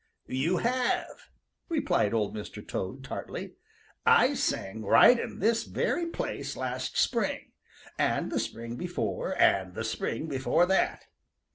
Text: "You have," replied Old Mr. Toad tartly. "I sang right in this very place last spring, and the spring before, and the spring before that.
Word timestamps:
"You 0.25 0.57
have," 0.57 1.29
replied 1.69 2.11
Old 2.11 2.35
Mr. 2.35 2.67
Toad 2.67 3.03
tartly. 3.03 3.53
"I 4.03 4.33
sang 4.33 4.81
right 4.83 5.19
in 5.19 5.37
this 5.37 5.65
very 5.65 6.07
place 6.07 6.57
last 6.57 6.97
spring, 6.97 7.51
and 7.99 8.31
the 8.31 8.39
spring 8.39 8.77
before, 8.77 9.39
and 9.39 9.75
the 9.75 9.83
spring 9.83 10.25
before 10.27 10.65
that. 10.65 11.05